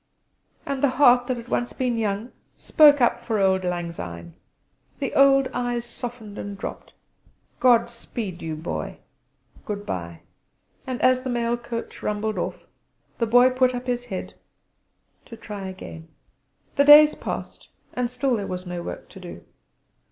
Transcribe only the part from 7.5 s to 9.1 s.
"God speed you Boy